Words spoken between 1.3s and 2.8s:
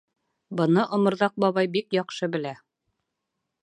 бабай бик яҡшы белә.